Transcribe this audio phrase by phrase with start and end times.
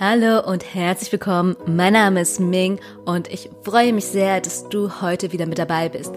[0.00, 1.56] Hallo und herzlich willkommen.
[1.66, 5.88] Mein Name ist Ming und ich freue mich sehr, dass du heute wieder mit dabei
[5.88, 6.14] bist.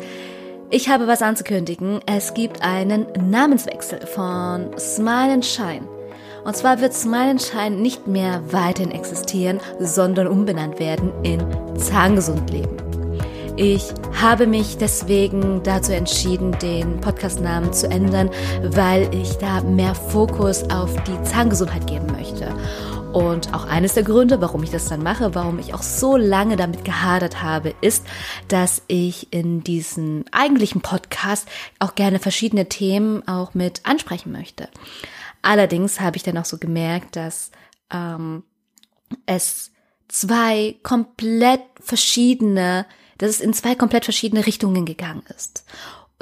[0.70, 2.00] Ich habe was anzukündigen.
[2.06, 5.88] Es gibt einen Namenswechsel von Smile and Shine.
[6.46, 11.44] Und zwar wird Smile and Shine nicht mehr weiterhin existieren, sondern umbenannt werden in
[11.76, 12.78] Zahngesund Leben.
[13.58, 18.30] Ich habe mich deswegen dazu entschieden, den Podcastnamen zu ändern,
[18.62, 22.54] weil ich da mehr Fokus auf die Zahngesundheit geben möchte.
[23.14, 26.56] Und auch eines der Gründe, warum ich das dann mache, warum ich auch so lange
[26.56, 28.06] damit gehadert habe, ist,
[28.48, 31.48] dass ich in diesem eigentlichen Podcast
[31.80, 34.70] auch gerne verschiedene Themen auch mit ansprechen möchte.
[35.42, 37.52] Allerdings habe ich dann auch so gemerkt, dass
[37.92, 38.44] ähm,
[39.26, 39.72] es
[40.08, 42.86] zwei komplett verschiedene,
[43.18, 45.66] dass es in zwei komplett verschiedene Richtungen gegangen ist.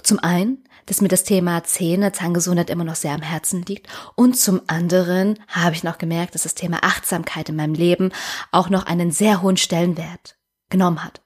[0.02, 3.88] Zum einen dass mir das Thema Zähne, Zahngesundheit immer noch sehr am Herzen liegt.
[4.16, 8.12] Und zum anderen habe ich noch gemerkt, dass das Thema Achtsamkeit in meinem Leben
[8.52, 10.36] auch noch einen sehr hohen Stellenwert
[10.70, 11.22] genommen hat.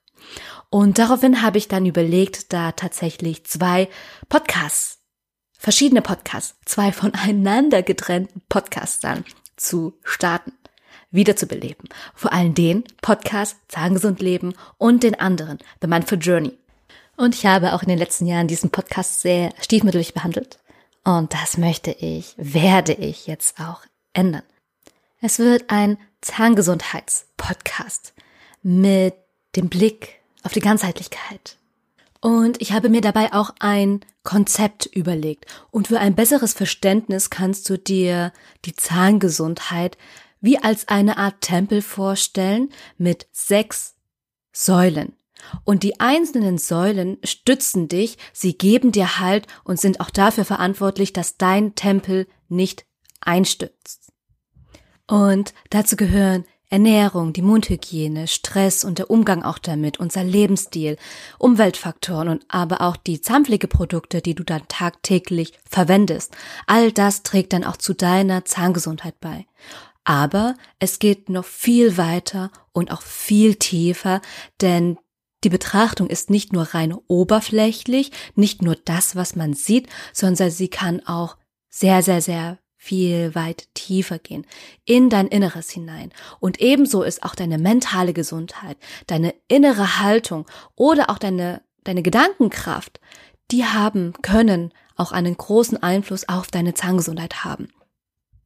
[0.70, 3.88] Und daraufhin habe ich dann überlegt, da tatsächlich zwei
[4.28, 5.00] Podcasts,
[5.58, 9.24] verschiedene Podcasts, zwei voneinander getrennten Podcasts dann
[9.56, 10.52] zu starten
[11.12, 11.88] wiederzubeleben.
[12.16, 16.58] Vor allem den Podcast Zahngesund Leben und den anderen, The Mindful Journey.
[17.16, 20.60] Und ich habe auch in den letzten Jahren diesen Podcast sehr stiefmütterlich behandelt.
[21.04, 23.82] Und das möchte ich, werde ich jetzt auch
[24.14, 24.44] ändern.
[25.22, 28.14] Es wird ein Zahngesundheitspodcast
[28.62, 29.16] mit
[29.56, 31.58] dem Blick auf die Ganzheitlichkeit.
[32.20, 35.46] Und ich habe mir dabei auch ein Konzept überlegt.
[35.72, 38.32] Und für ein besseres Verständnis kannst du dir
[38.66, 39.98] die Zahngesundheit
[40.40, 43.96] wie als eine Art Tempel vorstellen mit sechs
[44.52, 45.16] Säulen.
[45.64, 51.14] Und die einzelnen Säulen stützen dich, sie geben dir Halt und sind auch dafür verantwortlich,
[51.14, 52.86] dass dein Tempel nicht
[53.22, 54.12] einstürzt.
[55.08, 60.98] Und dazu gehören Ernährung, die Mundhygiene, Stress und der Umgang auch damit, unser Lebensstil,
[61.38, 66.36] Umweltfaktoren und aber auch die Zahnpflegeprodukte, die du dann tagtäglich verwendest.
[66.66, 69.46] All das trägt dann auch zu deiner Zahngesundheit bei.
[70.04, 74.20] Aber es geht noch viel weiter und auch viel tiefer,
[74.60, 74.98] denn
[75.44, 80.70] die Betrachtung ist nicht nur rein oberflächlich, nicht nur das, was man sieht, sondern sie
[80.70, 81.38] kann auch
[81.70, 84.46] sehr, sehr, sehr viel weit tiefer gehen,
[84.84, 86.12] in dein Inneres hinein.
[86.40, 88.78] Und ebenso ist auch deine mentale Gesundheit,
[89.08, 90.46] deine innere Haltung
[90.76, 93.00] oder auch deine, deine Gedankenkraft,
[93.52, 97.70] die haben, können auch einen großen Einfluss auf deine Zahngesundheit haben.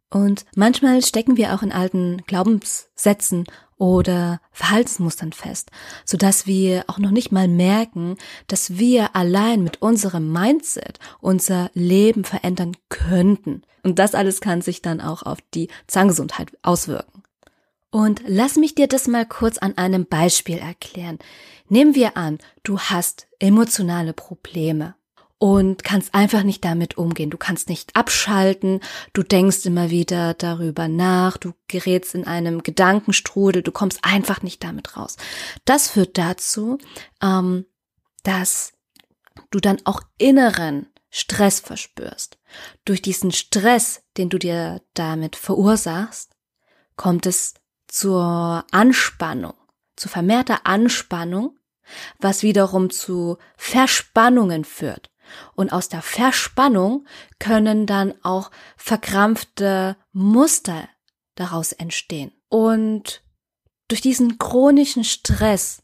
[0.10, 3.46] Und manchmal stecken wir auch in alten Glaubenssätzen
[3.78, 5.70] oder Verhaltensmustern fest,
[6.06, 8.18] so dass wir auch noch nicht mal merken,
[8.48, 13.64] dass wir allein mit unserem Mindset unser Leben verändern könnten.
[13.84, 17.24] Und das alles kann sich dann auch auf die Zahngesundheit auswirken.
[17.92, 21.20] Und lass mich dir das mal kurz an einem Beispiel erklären.
[21.70, 24.96] Nehmen wir an, du hast emotionale Probleme
[25.40, 27.30] und kannst einfach nicht damit umgehen.
[27.30, 28.82] Du kannst nicht abschalten,
[29.14, 34.64] du denkst immer wieder darüber nach, du gerätst in einem Gedankenstrudel, du kommst einfach nicht
[34.64, 35.18] damit raus.
[35.66, 36.80] Das führt dazu,
[37.22, 37.66] ähm,
[38.24, 38.74] dass
[39.52, 42.38] du dann auch inneren Stress verspürst.
[42.86, 46.36] Durch diesen Stress, den du dir damit verursachst,
[46.96, 47.54] kommt es
[47.88, 49.54] zur Anspannung,
[49.96, 51.58] zu vermehrter Anspannung,
[52.20, 55.10] was wiederum zu Verspannungen führt.
[55.56, 57.06] Und aus der Verspannung
[57.40, 60.88] können dann auch verkrampfte Muster
[61.36, 62.32] daraus entstehen.
[62.50, 63.24] Und
[63.88, 65.84] durch diesen chronischen Stress,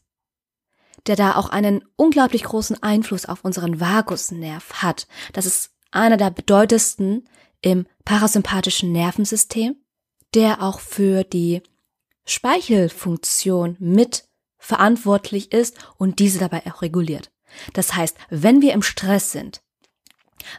[1.06, 6.30] der da auch einen unglaublich großen Einfluss auf unseren Vagusnerv hat, das ist einer der
[6.30, 7.28] bedeutendsten
[7.62, 9.76] im parasympathischen Nervensystem,
[10.34, 11.62] der auch für die
[12.26, 14.28] Speichelfunktion mit
[14.58, 17.30] verantwortlich ist und diese dabei auch reguliert.
[17.72, 19.62] Das heißt, wenn wir im Stress sind,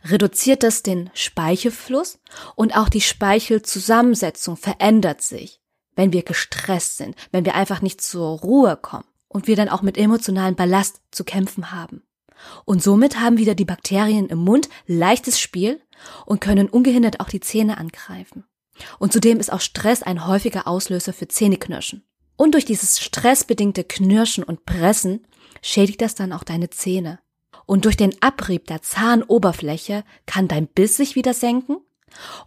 [0.04, 2.20] reduziert das den Speichelfluss
[2.56, 5.60] und auch die Speichelzusammensetzung verändert sich,
[5.96, 9.82] wenn wir gestresst sind, wenn wir einfach nicht zur Ruhe kommen und wir dann auch
[9.82, 12.04] mit emotionalen Ballast zu kämpfen haben.
[12.66, 15.82] Und somit haben wieder die Bakterien im Mund leichtes Spiel
[16.26, 18.46] und können ungehindert auch die Zähne angreifen.
[19.00, 22.04] Und zudem ist auch Stress ein häufiger Auslöser für Zähneknirschen.
[22.36, 25.26] Und durch dieses stressbedingte Knirschen und Pressen
[25.66, 27.20] schädigt das dann auch deine Zähne.
[27.66, 31.78] Und durch den Abrieb der Zahnoberfläche kann dein Biss sich wieder senken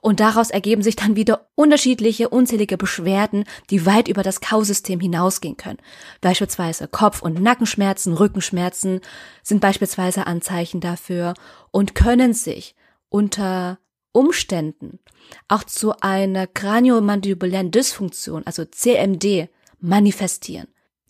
[0.01, 5.57] und daraus ergeben sich dann wieder unterschiedliche unzählige Beschwerden, die weit über das Kausystem hinausgehen
[5.57, 5.79] können.
[6.21, 9.01] Beispielsweise Kopf- und Nackenschmerzen, Rückenschmerzen
[9.43, 11.35] sind beispielsweise Anzeichen dafür
[11.73, 12.77] und können sich
[13.09, 13.79] unter
[14.13, 15.01] Umständen
[15.49, 19.49] auch zu einer kraniomandibulären Dysfunktion, also CMD,
[19.81, 20.69] manifestieren.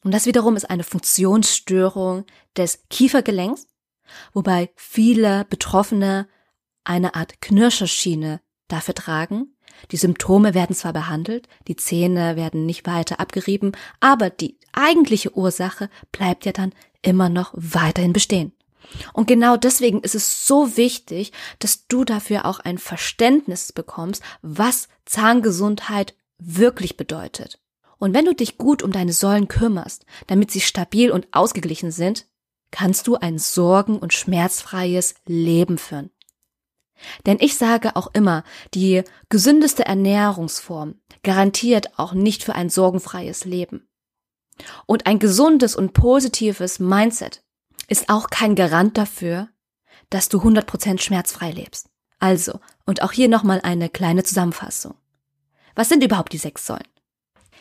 [0.08, 2.24] Und das wiederum ist eine Funktionsstörung
[2.56, 3.66] des Kiefergelenks,
[4.32, 6.26] wobei viele Betroffene
[6.82, 9.54] eine Art Knirscherschiene dafür tragen.
[9.90, 15.90] Die Symptome werden zwar behandelt, die Zähne werden nicht weiter abgerieben, aber die eigentliche Ursache
[16.10, 16.72] bleibt ja dann
[17.02, 18.52] immer noch weiterhin bestehen.
[19.12, 24.88] Und genau deswegen ist es so wichtig, dass du dafür auch ein Verständnis bekommst, was
[25.04, 27.60] Zahngesundheit wirklich bedeutet.
[27.98, 32.26] Und wenn du dich gut um deine Säulen kümmerst, damit sie stabil und ausgeglichen sind,
[32.70, 36.10] kannst du ein sorgen- und schmerzfreies Leben führen.
[37.26, 43.88] Denn ich sage auch immer, die gesündeste Ernährungsform garantiert auch nicht für ein sorgenfreies Leben.
[44.86, 47.44] Und ein gesundes und positives Mindset
[47.86, 49.48] ist auch kein Garant dafür,
[50.10, 51.88] dass du 100% schmerzfrei lebst.
[52.18, 54.94] Also, und auch hier nochmal eine kleine Zusammenfassung.
[55.76, 56.88] Was sind überhaupt die sechs Säulen?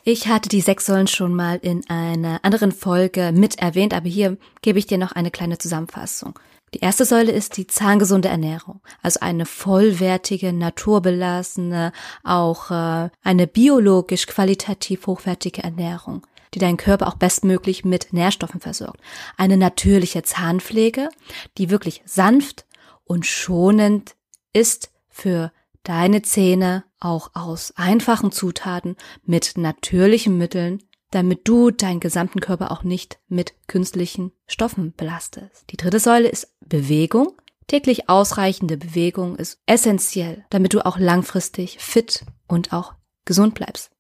[0.03, 4.37] Ich hatte die sechs Säulen schon mal in einer anderen Folge mit erwähnt, aber hier
[4.61, 6.39] gebe ich dir noch eine kleine Zusammenfassung.
[6.73, 14.27] Die erste Säule ist die zahngesunde Ernährung, also eine vollwertige, naturbelassene, auch äh, eine biologisch
[14.27, 18.99] qualitativ hochwertige Ernährung, die deinen Körper auch bestmöglich mit Nährstoffen versorgt.
[19.37, 21.09] Eine natürliche Zahnpflege,
[21.57, 22.65] die wirklich sanft
[23.05, 24.15] und schonend
[24.51, 25.51] ist für
[25.87, 32.83] deine Zähne auch aus einfachen Zutaten mit natürlichen Mitteln, damit du deinen gesamten Körper auch
[32.83, 35.65] nicht mit künstlichen Stoffen belastest.
[35.69, 37.39] Die dritte Säule ist Bewegung.
[37.67, 42.93] Täglich ausreichende Bewegung ist essentiell, damit du auch langfristig fit und auch
[43.23, 43.91] gesund bleibst.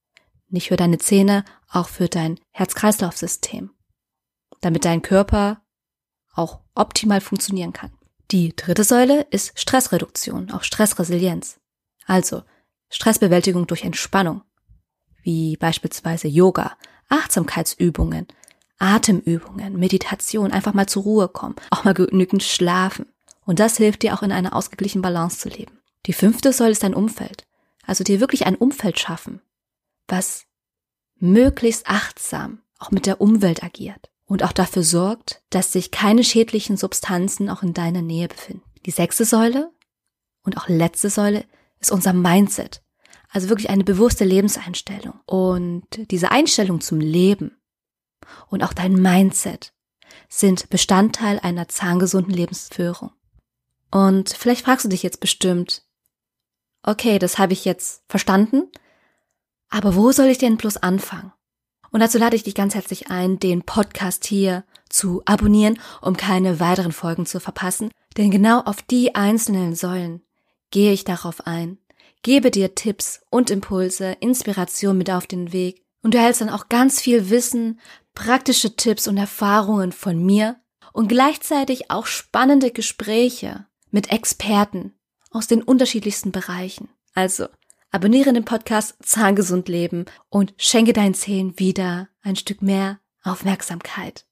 [0.49, 3.71] Nicht für deine Zähne, auch für dein Herz-Kreislauf-System.
[4.59, 5.61] Damit dein Körper
[6.33, 7.91] auch optimal funktionieren kann.
[8.31, 11.59] Die dritte Säule ist Stressreduktion, auch Stressresilienz.
[12.07, 12.41] Also
[12.89, 14.41] Stressbewältigung durch Entspannung,
[15.21, 16.77] wie beispielsweise Yoga,
[17.09, 18.27] Achtsamkeitsübungen,
[18.79, 23.07] Atemübungen, Meditation, einfach mal zur Ruhe kommen, auch mal genügend schlafen.
[23.45, 25.79] Und das hilft dir auch in einer ausgeglichenen Balance zu leben.
[26.05, 27.45] Die fünfte Säule ist dein Umfeld.
[27.85, 29.41] Also dir wirklich ein Umfeld schaffen,
[30.07, 30.45] was
[31.19, 36.77] möglichst achtsam auch mit der Umwelt agiert und auch dafür sorgt, dass sich keine schädlichen
[36.77, 38.63] Substanzen auch in deiner Nähe befinden.
[38.85, 39.71] Die sechste Säule
[40.43, 41.45] und auch letzte Säule
[41.79, 42.81] ist unser Mindset.
[43.29, 45.19] Also wirklich eine bewusste Lebenseinstellung.
[45.25, 47.57] Und diese Einstellung zum Leben
[48.47, 49.73] und auch dein Mindset
[50.29, 53.11] sind Bestandteil einer zahngesunden Lebensführung.
[53.91, 55.83] Und vielleicht fragst du dich jetzt bestimmt,
[56.83, 58.63] okay, das habe ich jetzt verstanden,
[59.69, 61.33] aber wo soll ich denn bloß anfangen?
[61.91, 66.59] Und dazu lade ich dich ganz herzlich ein, den Podcast hier zu abonnieren, um keine
[66.59, 67.91] weiteren Folgen zu verpassen.
[68.17, 70.21] Denn genau auf die einzelnen Säulen
[70.71, 71.77] gehe ich darauf ein,
[72.21, 76.69] gebe dir Tipps und Impulse, Inspiration mit auf den Weg und du erhältst dann auch
[76.69, 77.79] ganz viel Wissen,
[78.13, 80.59] praktische Tipps und Erfahrungen von mir
[80.93, 84.93] und gleichzeitig auch spannende Gespräche mit Experten
[85.31, 86.89] aus den unterschiedlichsten Bereichen.
[87.13, 87.47] Also
[87.91, 94.25] abonniere den Podcast Zahngesund Leben und schenke deinen Zähnen wieder ein Stück mehr Aufmerksamkeit.